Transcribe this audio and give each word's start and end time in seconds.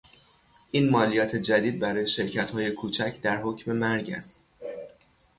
این 0.71 0.89
مالیات 0.89 1.35
جدید 1.35 1.79
برای 1.79 2.07
شرکتهای 2.07 2.71
کوچک 2.71 3.21
در 3.21 3.41
حکم 3.41 3.71
مرگ 3.71 4.11
است. 4.11 4.43